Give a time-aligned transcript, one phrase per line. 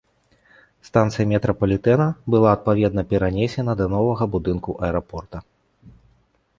[0.87, 5.37] Станцыя метрапалітэна была адпаведна перанесена да новага будынку аэрапорта.